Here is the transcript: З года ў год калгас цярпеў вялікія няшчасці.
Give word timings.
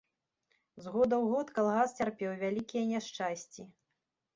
З 0.85 0.93
года 0.95 1.15
ў 1.23 1.25
год 1.35 1.47
калгас 1.59 1.95
цярпеў 2.01 2.31
вялікія 2.43 2.83
няшчасці. 2.97 3.73